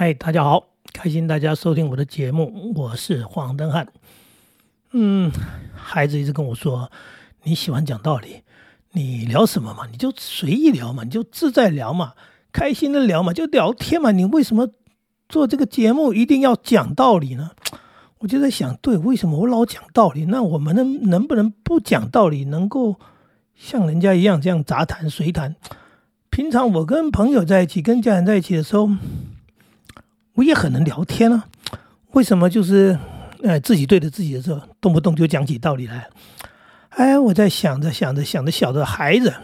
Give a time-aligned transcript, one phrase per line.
[0.00, 3.86] 嗨，大家好，开心大家收听我的节目，我是黄登汉。
[4.92, 5.30] 嗯，
[5.74, 6.90] 孩子一直跟我说，
[7.42, 8.40] 你喜欢讲道理，
[8.92, 9.86] 你聊什么嘛？
[9.92, 12.14] 你就随意聊嘛，你就自在聊嘛，
[12.50, 14.10] 开心的聊嘛，就聊天嘛。
[14.10, 14.70] 你为什么
[15.28, 17.50] 做这个节目一定要讲道理呢？
[18.20, 20.24] 我就在想，对，为什么我老讲道理？
[20.24, 22.98] 那我们能能不能不讲道理，能够
[23.54, 25.56] 像人家一样这样杂谈随谈？
[26.30, 28.88] 平常我跟朋友在一起，跟家人在一起的时候，
[30.40, 31.44] 我也很能聊天啊。
[32.12, 32.98] 为什么就是，
[33.42, 36.08] 呃，自己对着自己的时候，动不动就讲起道理来？
[36.88, 39.34] 哎，我在想着想着想着，小的孩子，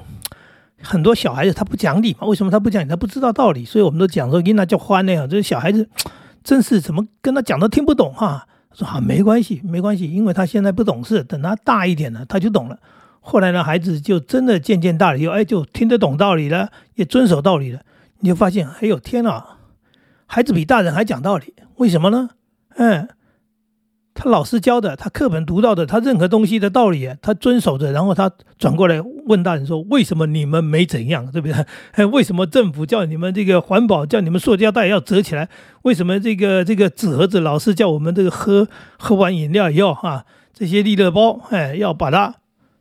[0.80, 2.27] 很多小孩子他不讲理嘛？
[2.27, 2.88] 为什么他不讲理？
[2.88, 5.86] 他不知道道理，所以我们都讲说，因那叫欢那样，这小孩子
[6.42, 8.47] 真是怎么跟他讲都听不懂哈。
[8.72, 12.78] 说好没关系，没关系，因为他现在不懂事，等他大一点了，他就懂了。
[13.20, 17.80] 后来呢，孩子就真的渐渐大了以后，哎，就听得懂道理了，也遵守道理了。
[18.20, 19.55] 你就发现，哎呦天啊，
[20.26, 22.30] 孩子比大人还讲道理，为什么呢？
[22.76, 23.08] 嗯。
[24.19, 27.92] 他老师教的，他课本读到的，他任何东西的道理，他遵守着。
[27.92, 31.30] 然后他转过来问大人说：“为什么你们没怎样？
[31.30, 31.46] 对不
[31.94, 32.05] 对？
[32.08, 35.50] 为什么政府叫你们这个环保，叫你们塑胶袋要折起来？
[35.83, 38.66] 为什么这个这个纸盒子老师叫我们这个喝
[38.98, 40.24] 喝完饮料以后啊，
[40.55, 42.36] 这些利乐包，哎，要把它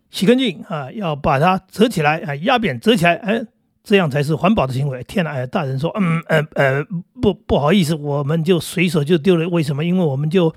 [0.09, 3.45] 洗干净啊，要把它折起来，哎，压扁折起来，哎。”
[3.85, 5.03] 这样才是环保的行为。
[5.03, 5.31] 天哪！
[5.31, 6.83] 哎，大人说，嗯呃呃，
[7.21, 9.47] 不不好意思，我们就随手就丢了。
[9.47, 9.85] 为什么？
[9.85, 10.53] 因为我们就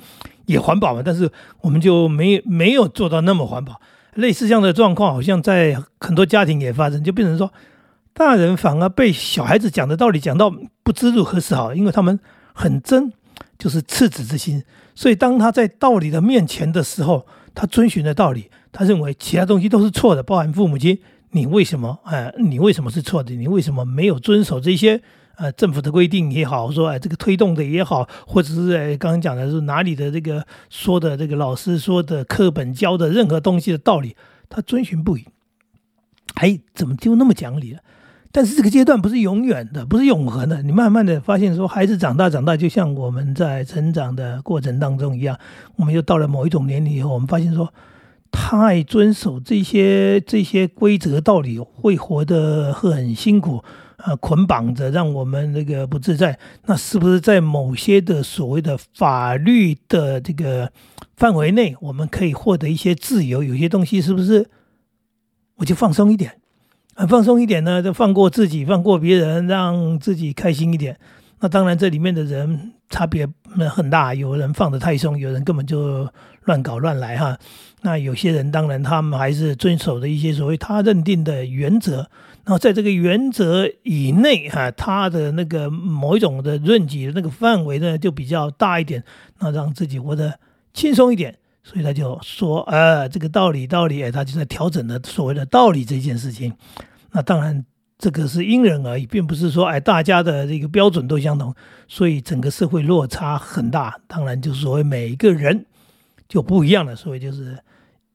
[0.47, 3.79] 也环保嘛，但是我们就没没有做到那么环保。
[4.15, 7.53] 类似这样的状况，好像在很多家庭也发生，就变成说，
[8.15, 12.19] 大人反而被小孩子讲的道理讲到不知如何是好，因为他们
[12.55, 13.13] 很真，
[13.59, 14.65] 就是赤子之心。
[14.95, 20.99] 所以当他在道理的面前的时候，他遵循的道理，他认为其他东西都是错的，包含父母亲。
[21.31, 21.99] 你为什么？
[22.05, 23.35] 哎，你为什么是错的？
[23.35, 25.03] 你为什么没有遵守这些？
[25.37, 34.17] 呃，政府的规定也好，说哎，这个推动的也好，或者是哎，刚刚讲的是哪里的这个说的这个老师说的课本教的任何东西的道理，
[34.49, 35.27] 他遵循不已。
[36.35, 37.81] 哎，怎么就那么讲理了？
[38.33, 40.61] 但是这个阶段不是永远的，不是永恒的。
[40.63, 45.39] 你慢慢的发现，说孩子长大长大，就像我们在成长的过程当中一样，
[45.77, 47.73] 我们又到了某一种年龄以后，我们发现说。
[48.31, 53.63] 太遵守这些这些规则道理，会活得很辛苦，
[53.99, 56.39] 呃，捆绑着让我们那个不自在。
[56.67, 60.71] 那是不是在某些的所谓的法律的这个
[61.17, 63.43] 范围内，我们可以获得一些自由？
[63.43, 64.49] 有些东西是不是
[65.57, 66.41] 我就放松一点，
[66.95, 67.83] 啊，放松一点呢？
[67.83, 70.99] 就放过自己，放过别人，让自己开心一点。
[71.41, 76.09] 那当然，这里面的人差别那很大，有人放得太松，有人根本就
[76.43, 77.39] 乱搞乱来哈。
[77.83, 81.99] 那有些人当然他们还是遵守的一些所谓他认定的原则，
[82.45, 89.05] 然后在这个原则以内哈，他的那个某一种的论据的那个范围呢就比较大一点，
[89.39, 90.41] 那让自己活得
[90.75, 96.53] 轻松一点，所以他就说，呃，这个道理道理，他就在调整的所谓的道理这件事情。
[97.13, 97.65] 那当然。
[97.99, 101.53] 这个是因人而异，并不是说哎大家的这个标准都相同，
[101.89, 103.99] 所以整个社会落差很大。
[104.07, 105.67] 当然，就是所谓每一个人
[106.29, 107.59] 就不一样了，所以就是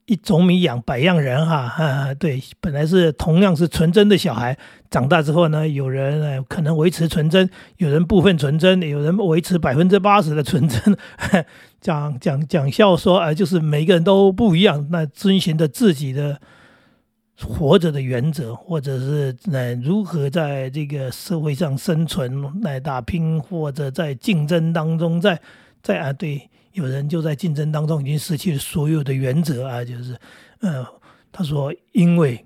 [0.05, 1.67] 一种米养百样人哈。
[1.67, 4.57] 哈， 对，本来是同样是纯真的小孩，
[4.89, 10.97] 长大之后呢，有人可能维持纯真，有人部分纯真，有人维持百分之八十的纯真。
[11.81, 16.39] 讲讲讲笑说，哎，就是每个人都不一样，那遵循着自己的。
[17.41, 25.41] 活着的原则，或者是呃如何在这个社会上生存来打拼，或者在竞争当中，在
[25.81, 30.15] 在啊对，有人就在竞争当中已经失去了所有的原则啊，就是
[30.61, 30.85] 呃
[31.31, 32.45] 他说，因为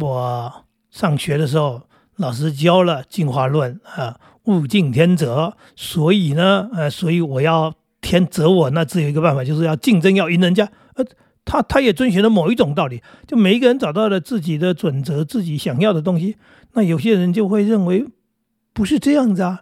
[0.00, 1.82] 我上学的时候
[2.16, 11.04] 老师教了进化论啊，物竞天择，所以呢呃所以我要天择我，那只有一个办法，就是要竞争要赢人家呃。
[11.44, 16.36] 他他也遵循了某一种道理，就每一个人找到了自己的准则，自己想要的东西。
[16.72, 18.06] 那有些人就会认为，
[18.72, 19.60] 不是这样子啊，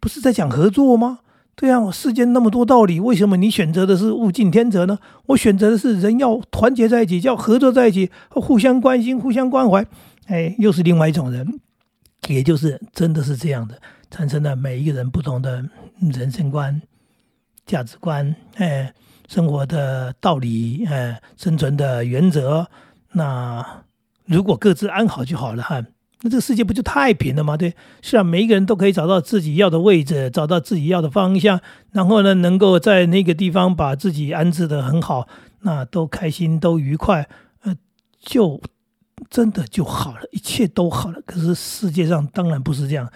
[0.00, 1.20] 不是在讲合作吗？
[1.54, 4.98] 对啊，世间那么多道理，为什么你选择的是物竞天择呢？
[5.26, 9.86] 我选择的是人要团结在一起，叫合作在一起，互相关心，互相关怀。
[10.26, 11.60] 哎，又是另外一种人，
[12.28, 15.64] 也就是真的是这样的，产生了每一个人不同的
[16.00, 16.82] 人生观、
[17.64, 18.34] 价值观。
[18.56, 18.92] 哎。
[19.30, 22.66] 生活的道理，呃，生存的原则，
[23.12, 23.64] 那
[24.24, 25.80] 如果各自安好就好了哈，
[26.22, 27.56] 那这个世界不就太平了吗？
[27.56, 27.72] 对，
[28.02, 31.60] 是啊，每一个人都可以找到自己要的位置，找到自己要的方向，
[31.92, 35.28] 然后呢，能够在那个地方把自己安置的很好，
[35.60, 37.28] 那都开心，都愉快，
[37.62, 37.76] 呃，
[38.20, 38.60] 就
[39.30, 41.22] 真的就好了，一切都好了。
[41.24, 43.08] 可是世界上当然不是这样，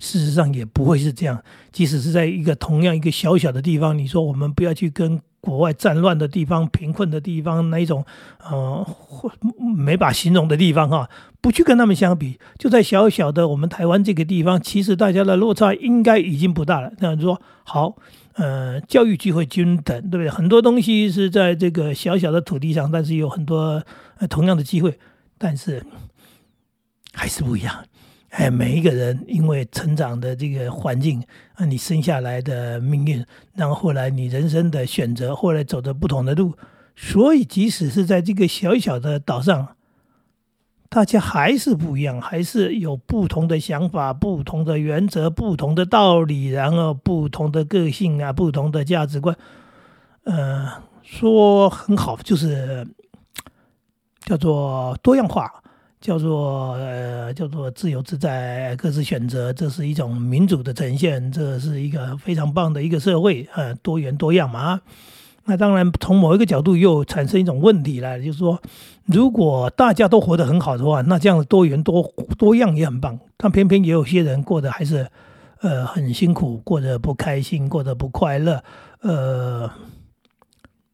[0.00, 1.40] 事实上也不会是这样。
[1.70, 8.04] 即使是在一个同样一个小小的地方，你说我们不要去跟国外战乱的地方、贫困的地方那一种
[8.42, 8.86] 呃
[9.76, 11.08] 没法形容的地方哈，
[11.40, 16.92] 不去跟他们相比，就在小小的我们台湾这个地方，其实大家的落差应该已经不大了。
[16.98, 17.96] 那说好。
[18.34, 20.30] 呃，教育机会均等，对不对？
[20.30, 23.82] 很多东西是在这个小小的土地上，但是有很多
[24.18, 24.98] 呃同样的机会，
[25.36, 25.84] 但是
[27.12, 27.84] 还是不一样。
[28.30, 31.22] 哎，每一个人因为成长的这个环境
[31.54, 33.24] 啊，你生下来的命运，
[33.54, 36.54] 然后后来你人生的选择，后来走的不同的路，
[36.96, 39.76] 所以即使是在这个小小的岛上。
[40.92, 49.36] 大家还是不一样，还是有不同的想法、不同的原则、不同的道理，然后不同的个性啊，不同的价值观。
[50.24, 50.68] 呃，
[51.04, 52.84] 说很好，就是
[54.24, 55.62] 叫做多样化，
[56.00, 64.80] 叫做呃，叫做自由自在，各自选择，这是一种民主的呈现，这是一个非常棒的一个社会，呃，多元多样嘛。
[65.44, 68.60] 那当然，从某一个角度又产生一种问题了，就是说，
[69.04, 72.02] 如果大家都活得很好的话，那这样多元多
[72.38, 73.18] 多样也很棒。
[73.36, 75.06] 但偏偏也有些人过得还是，
[75.60, 78.62] 呃，很辛苦，过得不开心，过得不快乐，
[79.00, 79.70] 呃，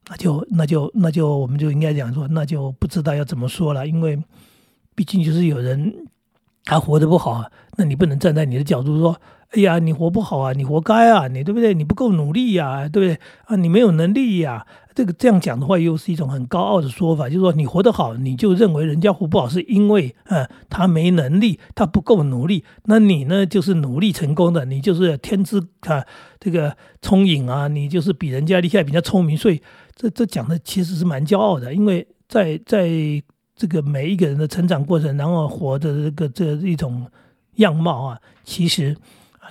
[0.08, 4.18] 那就那就那就我们就应该讲说，那就不知道要怎么说了，因为
[4.96, 6.08] 毕竟就是有人
[6.64, 7.44] 他活得不好，
[7.76, 9.20] 那你不能站在你的角度说。
[9.50, 11.72] 哎呀，你活不好啊，你活该啊，你对不对？
[11.72, 13.18] 你不够努力呀，对不对？
[13.44, 14.66] 啊，你没有能力呀。
[14.92, 22.64] 这个这样讲的话，又是一种很高傲的说法，就是说你活得好，你就认为人家活不好，是因为呃他没能力，他不够努力。
[22.86, 26.04] 那你呢，就是努力成功的，你就是天资啊，
[26.40, 29.38] 这个聪颖啊，你就是比人家厉害，比人家聪明。
[29.38, 29.62] 所以
[29.94, 32.88] 这这讲的其实是蛮骄傲的，因为在在
[33.56, 37.04] 这个每一个人的成长过程，然后活的这个这一种
[37.56, 38.96] 样貌啊，其实。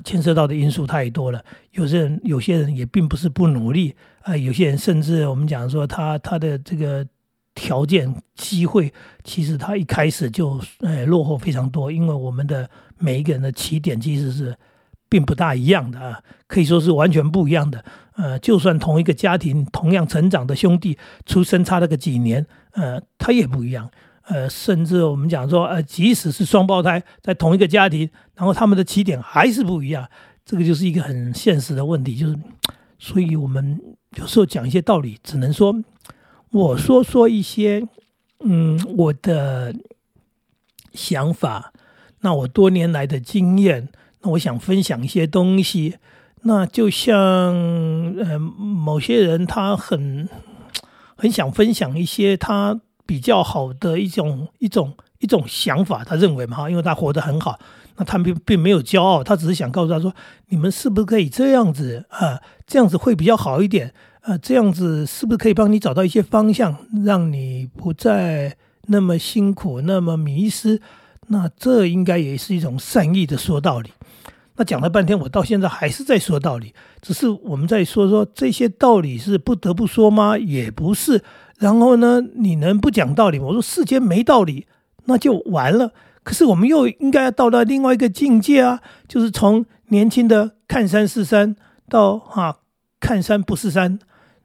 [0.03, 1.41] 牵涉到的因素太多了，
[1.71, 7.07] 有些人有些人也并不是不努力啊，有些人甚至我们讲说他他的这个
[7.53, 8.91] 条件机会，
[9.23, 14.53] 其实他一开始就呃落后非常多，因为我们的每一个人的起点其实是
[15.07, 17.81] 并不大一样的啊，可以说是完全不一样的。
[18.15, 23.89] 呃，就算同一个家庭同样成长的兄弟，出生差了个几年，呃，他也不一样。
[24.27, 30.09] 呃，甚至我们讲说，呃，即使是双胞胎在同一个家庭，然后他们的起点还是不一样，
[30.45, 32.15] 这个就是一个很现实的问题。
[32.15, 32.39] 就是，
[32.97, 33.79] 所以我们
[34.15, 35.75] 有时候讲一些道理，只能说
[36.51, 37.85] 我说说一些，
[38.39, 39.75] 嗯，我的
[40.93, 41.73] 想法，
[42.21, 43.89] 那我多年来的经验，
[44.21, 45.97] 那我想分享一些东西。
[46.45, 50.29] 那就像，呃，某些人他很
[51.15, 52.79] 很想分享一些他。
[53.07, 57.59] 比较好的一种一种一种想法，他认为嘛哈，因为他活得很好，
[57.97, 60.11] 那他并并没有骄傲，他只是想告诉他说，
[60.47, 62.41] 你们是不是可以这样子啊？
[62.65, 64.35] 这样子会比较好一点啊？
[64.39, 66.75] 这样子是不是可以帮你找到一些方向，
[67.05, 68.57] 让你不再
[68.87, 70.81] 那么辛苦，那么迷失？
[71.27, 73.91] 那这应该也是一种善意的说道理。
[74.57, 80.37] 那讲了半天，我到现在还是在说道理，只是我们在说说这些道理是不得不说吗？
[80.37, 81.21] 也不是。
[81.57, 82.21] 然后呢？
[82.35, 83.39] 你能不讲道理？
[83.39, 84.67] 我说世间没道理，
[85.05, 85.93] 那就完了。
[86.23, 91.55] 可是我们又应该要到达另外一个境界啊，就是从年轻的看山是山，
[91.87, 92.57] 到啊
[92.99, 93.99] 看山不是山，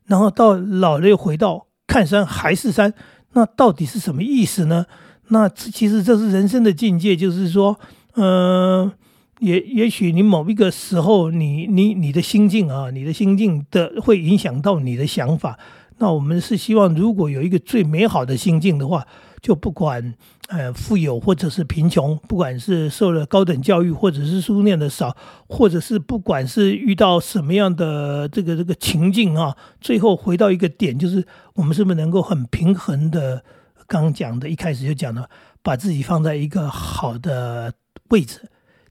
[0.06, 2.94] 然后到老了又回到看山还是山。
[3.32, 4.86] 那到底是什么意思呢？
[5.28, 7.78] 那其实这是人生的境界，就是说，
[8.14, 8.92] 嗯，
[9.40, 15.58] 也也许你某一个时候，你你你的心境啊，你的心境的会影响到你的想法。
[15.98, 19.06] 那我们是希望，如果有一个最美好的心境的话，
[19.42, 20.14] 就不管
[20.48, 25.14] 呃富有或者是贫穷，不管是受了高等教育或者是书念的少，
[25.46, 33.44] 或者是不管是遇到什么样的这个这个情境啊，最后回到一个点，就是我们是不是能够很平衡的，
[33.86, 35.28] 刚讲的一开始就讲了，
[35.62, 37.74] 把自己放在一个好的
[38.08, 38.48] 位置，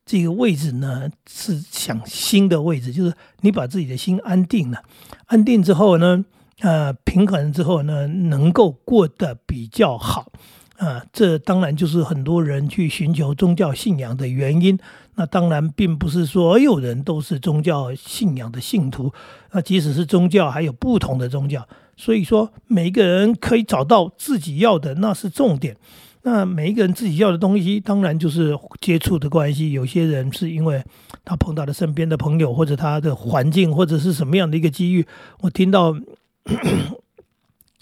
[0.09, 4.81] 这个位置呢是想心的位置，就是你把自己的心安定了，
[5.27, 6.25] 安定之后呢。
[6.61, 10.29] 呃，平衡之后呢，能够过得比较好，
[10.75, 14.77] 啊，这当然就是很多人去寻求宗教信仰的原因。
[15.15, 19.13] 那当然并不是所有人都是宗教信仰的信徒，
[19.53, 21.65] 那即使是宗教，还有不同的宗教。
[21.95, 25.77] 所以说，每一个人可以找到自己要的，那是重点。
[26.21, 29.71] 那每一个人自己要的东西，当然就是接触的关系。
[29.71, 30.83] 有些人是因为
[31.23, 35.05] 他碰到了身边的朋友，或者他的环境，或者是什么样的一个机遇。
[35.41, 35.95] 我听到。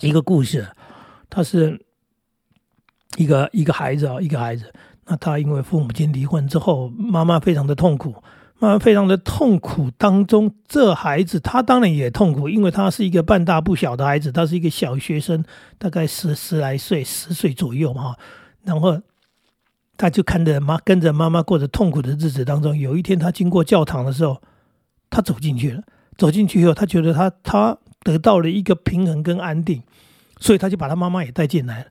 [0.01, 0.67] 一个故事，
[1.27, 1.84] 他是
[3.15, 4.72] 一个一个孩子啊，一个孩子，
[5.06, 8.13] 那他因为父母亲离婚之后，妈妈非常的痛苦，
[8.60, 15.44] 妈妈非常的痛苦当中，这孩子他当然也痛苦，因为他是一个半大不小的孩子，他是一个小学生，
[15.78, 18.16] 大概十十来岁，十岁左右嘛，
[18.64, 19.00] 然后
[19.96, 24.42] 他就看着妈跟着妈妈过着痛苦的日子当中，有一天他经过教堂的时候，
[25.10, 25.84] 他走进去了，
[26.18, 29.84] 走进去以后，他觉得他他得到了一个平衡跟安定，
[30.40, 31.86] 所以他就把他妈妈也带进来了。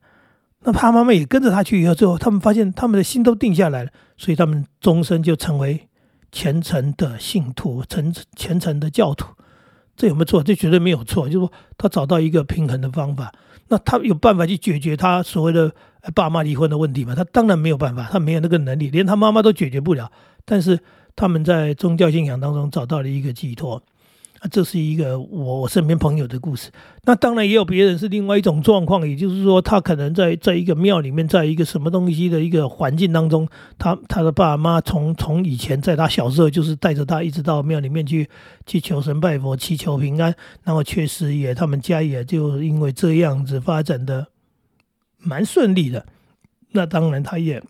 [0.65, 5.87] 那他妈妈也跟着他去以后，最后他们发现他们的心都定下来了，所以他们终身就成为
[6.33, 9.29] 虔诚的信徒，虔虔诚的教徒。
[9.97, 10.43] 这有没有错？
[10.43, 11.27] 这绝对没有错。
[11.29, 13.33] 就是说，他找到一个平衡的方法。
[13.69, 15.75] 那他有办法去解决他所谓的
[16.15, 17.15] 爸妈离婚的问题吗？
[17.15, 20.13] 他当然没有办法，他没有那个能力，连他妈妈都解决不了。
[20.45, 20.79] 但是
[21.17, 23.83] 他们在宗教信仰当中找到了一个寄托。
[24.49, 26.71] 这是一个我我身边朋友的故事。
[27.03, 33.49] 那当然也有别人是另外一种状况，也就是说，他可能在在一个庙里面，在一个什么东西的一个环境当中，
[33.79, 38.29] 他他的爸妈从从以前在他小时候就是带着他一直到庙里面去
[38.67, 40.35] 去求神拜佛，祈求平安。
[40.65, 44.27] 然后确实也他们家也就因为这样子发展的
[45.19, 46.05] 蛮顺利的。
[46.73, 47.63] 那当然他也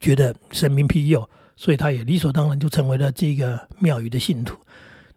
[0.00, 4.56] 觉得神明庇佑，所以他也理所当然就成为了这个庙宇的信徒。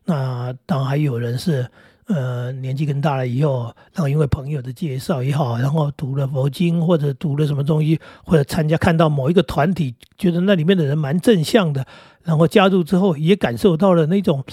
[0.05, 1.67] 那当然还有人是，
[2.05, 11.83] 呃，年纪更大了以后，然后因为朋友的介绍也好，然后读了佛经或者读了什么东西，或者参加看到某一个团体，觉得那里面的人蛮正向的，
[12.21, 14.43] 然后加入之后也感受到了那种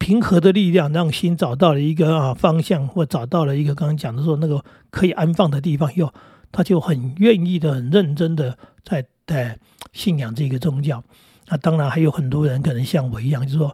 [0.00, 6.12] 平和的力量，让心找到了一个啊方向，或找到了一个刚刚讲的说那个可以安放的地方，以后
[6.50, 9.56] 他就很愿意的、很认真的在在
[9.92, 11.04] 信仰这个宗教。
[11.46, 13.72] 那当然还有很多人可能像我一样，就是说。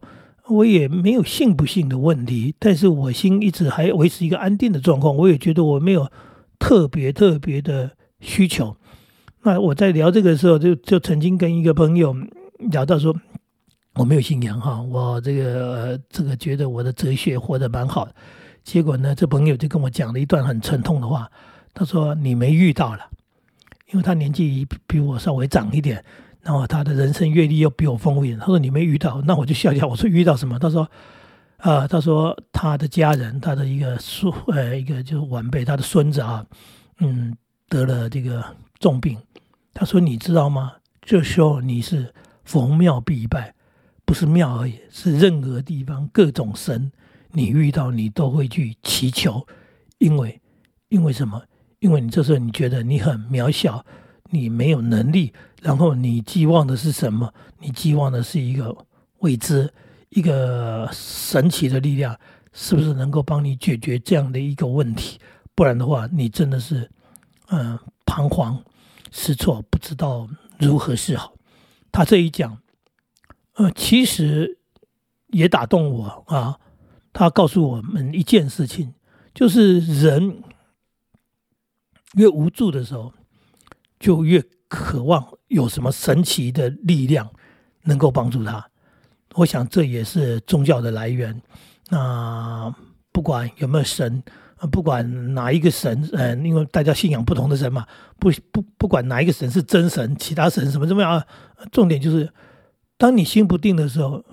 [0.49, 5.17] 我也没有信不信的问题，但是我心一直还维持一个安定的状况。
[5.17, 6.11] 我也觉得我没有
[6.59, 8.77] 特别特别的需求。
[9.43, 12.15] 那我在聊这个时候，就就曾经跟一个朋友
[12.71, 13.15] 聊到说，
[13.95, 18.09] 我没有信仰哈，我这个这个觉得我的哲学活得蛮好。
[18.65, 21.31] 结果呢，这朋友就跟我讲了一段很沉痛的话，
[21.73, 23.01] 他说你没遇到了，
[23.93, 26.05] 因为他年纪比我稍微长一点。
[26.43, 28.39] 然后他的人生阅历又比我丰富一点。
[28.39, 29.87] 他说你没遇到，那我就笑笑。
[29.87, 30.59] 我说遇到什么？
[30.59, 30.91] 他说，
[31.59, 36.45] 啊，他说他的家人，他的一个叔，呃，一个就是晚辈，他的孙子啊，
[36.99, 37.37] 嗯，
[37.69, 38.45] 得了这个
[38.81, 39.17] 重病。
[39.73, 40.73] 他说你知道吗？
[41.01, 42.13] 这时候你是
[42.45, 43.55] 逢庙必拜，
[44.05, 46.91] 不是庙而已，是任何地方各种神，
[47.31, 49.47] 你遇到你都会去祈求，
[49.99, 50.41] 因为
[50.89, 51.41] 因为什么？
[51.79, 53.85] 因为你这时候你觉得你很渺小。
[54.33, 57.33] 你没有能力，然后你寄望的是什么？
[57.61, 58.75] 你寄望的是一个
[59.19, 59.71] 未知、
[60.09, 62.19] 一个神奇的力量，
[62.55, 65.21] 是不是能够帮你解决这样的一个问题？
[65.55, 66.91] 不然的话，你真的是
[67.49, 68.65] 嗯彷徨
[69.11, 70.27] 失措，不知道
[70.59, 71.35] 如何是好。
[71.93, 72.59] 他这一讲，
[73.57, 74.59] 呃，其实
[75.29, 76.59] 也打动我啊。
[77.13, 78.95] 他告诉我们一件事情，
[79.35, 80.43] 就是人
[82.15, 83.13] 越无助的时候。
[84.03, 87.31] 就越渴望有什么神奇的力量
[87.85, 88.69] 能够帮助他。
[89.37, 91.41] 我想这也是宗教的来源。
[91.89, 92.75] 那
[93.13, 94.21] 不管有没有神，
[94.73, 97.87] 不管哪一个神，嗯，因为大家信仰不同的神嘛，
[98.19, 101.25] 不不不管哪一个神是真神，其他神什么怎么样啊，
[101.71, 102.29] 重点就是，
[102.99, 104.25] 当你心不定的时候，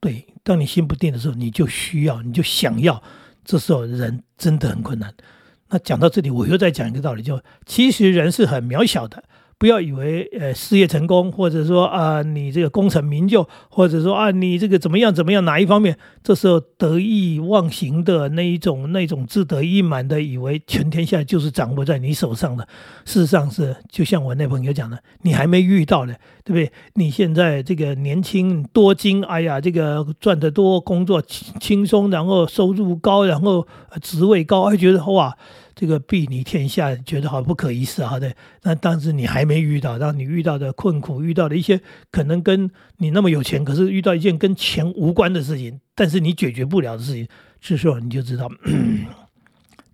[0.00, 3.02] 对，当你心不定的时候，你就需要，你就想要，
[3.42, 5.14] 这时候人真的很困难。
[5.70, 9.24] 那讲到这里，我又再讲一个道理，就其实人是很渺小的。
[9.58, 22.66] 不要以为呃事业成功，或者说啊你这个功成名就，或者说啊你这个怎么样怎么样哪一方面，这时候得意忘形的那一种那种自得意满的，以为全天下就是掌握在你手上的。
[23.04, 26.72] 事实上是就像我那朋友讲的，你还没遇到呢，对不对？
[26.94, 33.68] 你现在这个年轻多金，哎呀这个赚得多，工作轻轻松，然后收入高，然后
[34.00, 35.36] 职位高，还觉得哇。
[35.74, 38.18] 这个睥睨天下，觉得好不可一世啊！
[38.18, 47.26] 对，那当时你还没遇到，当你遇到的困苦，遇到的一些可能跟你那么有钱，可是遇到一件跟钱无关的事情，但是你解决不了的事情，
[47.60, 48.50] 这时候你就知道，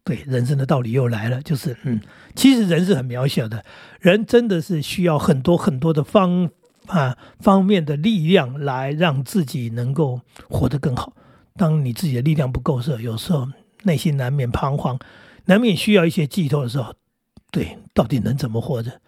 [0.03, 2.01] 对人生的道理又来了，就是嗯，
[2.35, 3.65] 其实人是很渺小的，
[4.01, 6.51] 人真的是需要很多很多的方
[6.87, 11.13] 啊方面的力量来让自己能够活得更好。
[11.57, 13.49] 当你自己的力量不够时，有时候
[13.83, 14.99] 内心难免彷徨。
[15.47, 16.95] 难免需要一些寄托的时候，
[17.51, 19.01] 对，到底能怎么活着？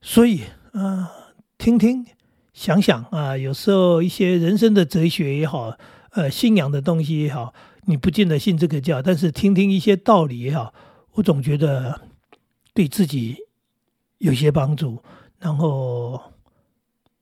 [0.00, 0.42] 所以
[0.72, 1.10] 啊，
[1.56, 2.06] 听听，
[2.52, 5.76] 想想啊，有时候一些人生的哲学也好，
[6.10, 7.54] 呃，信仰的东西也好，
[7.86, 10.74] 你不见得信这个教，但是听听一些道理也好，
[11.12, 12.00] 我总觉得
[12.74, 13.36] 对自己
[14.18, 15.02] 有些帮助，
[15.38, 16.20] 然后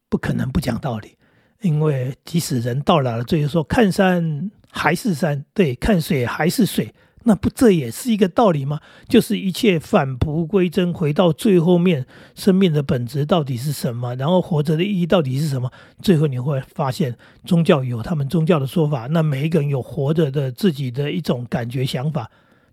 [0.09, 1.17] 不可能不讲道理，
[1.61, 6.93] 因为即使人到老了，最后说看山还是山，对，看水还是水。
[7.25, 8.81] 那不，这也是一个道理吗？
[9.09, 14.15] 就是一切返璞归真，回到最后面，生命的本质到底是什么？
[14.17, 15.71] 然后活着的意义到底是什么？
[16.01, 22.31] 最后你会发现，宗教有他们宗教的说法，那每一个人有活着的自己的一种感觉想法。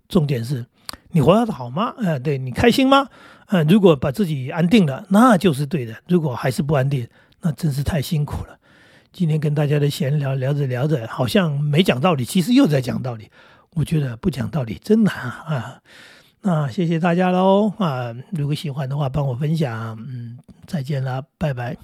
[0.08, 0.66] 重点是，
[1.12, 1.94] 你活得好吗？
[1.98, 3.08] 嗯，对你开心吗？
[3.46, 7.06] 嗯，如果把自己安定了，那就是对的；如果还是不安定，
[7.42, 8.58] 那真是太辛苦了。
[9.12, 13.28] 今天跟大家的闲聊聊着聊着，好像没讲道理，其实又在讲道理。
[13.76, 15.80] 我觉得不讲道理真难啊！
[16.42, 18.14] 那谢谢大家喽啊！
[18.32, 19.96] 如果喜欢的话，帮我分享。
[20.08, 21.76] 嗯，再见啦，拜拜。